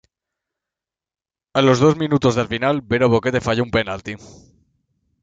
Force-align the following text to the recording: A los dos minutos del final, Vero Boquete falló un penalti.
A 1.53 1.61
los 1.61 1.77
dos 1.79 1.95
minutos 1.95 2.33
del 2.33 2.47
final, 2.47 2.81
Vero 2.81 3.07
Boquete 3.07 3.39
falló 3.39 3.61
un 3.61 3.69
penalti. 3.69 4.15